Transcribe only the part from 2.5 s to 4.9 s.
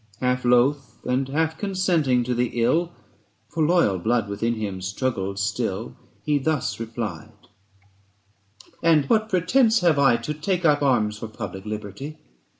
ill, For loyal blood within him